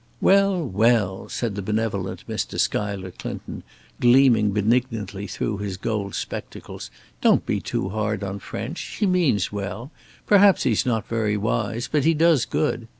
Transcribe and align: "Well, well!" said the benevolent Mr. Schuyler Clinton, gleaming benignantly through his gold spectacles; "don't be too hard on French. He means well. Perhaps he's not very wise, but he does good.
"Well, 0.19 0.65
well!" 0.67 1.29
said 1.29 1.53
the 1.53 1.61
benevolent 1.61 2.27
Mr. 2.27 2.59
Schuyler 2.59 3.11
Clinton, 3.11 3.61
gleaming 3.99 4.49
benignantly 4.49 5.27
through 5.27 5.59
his 5.59 5.77
gold 5.77 6.15
spectacles; 6.15 6.89
"don't 7.21 7.45
be 7.45 7.61
too 7.61 7.89
hard 7.89 8.23
on 8.23 8.39
French. 8.39 8.81
He 8.99 9.05
means 9.05 9.51
well. 9.51 9.91
Perhaps 10.25 10.63
he's 10.63 10.87
not 10.87 11.07
very 11.07 11.37
wise, 11.37 11.87
but 11.87 12.03
he 12.03 12.15
does 12.15 12.45
good. 12.45 12.87